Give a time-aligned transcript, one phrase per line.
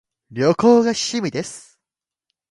[0.31, 1.79] 旅行が趣味です